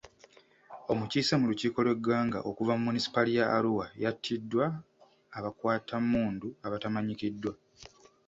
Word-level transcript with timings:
Omukiise 0.91 1.33
mu 1.39 1.45
lukiiko 1.51 1.79
lw'eggwanga 1.85 2.39
okuva 2.49 2.71
mu 2.77 2.83
Munisipaali 2.87 3.31
ya 3.37 3.45
Arua 3.57 3.85
yatiddwa 4.03 4.65
abakwatammundu 5.37 6.47
abatamanyikiddwa. 6.65 7.53